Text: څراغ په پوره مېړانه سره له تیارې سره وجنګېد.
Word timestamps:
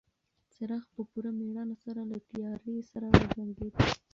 څراغ 0.53 0.83
په 0.95 1.01
پوره 1.09 1.31
مېړانه 1.39 1.75
سره 1.83 2.01
له 2.11 2.17
تیارې 2.29 2.77
سره 2.91 3.05
وجنګېد. 3.17 3.73